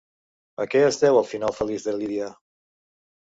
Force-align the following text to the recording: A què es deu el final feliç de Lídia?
A 0.63 0.65
què 0.69 0.81
es 0.85 0.95
deu 1.01 1.19
el 1.19 1.27
final 1.33 1.53
feliç 1.59 1.85
de 1.89 1.95
Lídia? 1.99 2.31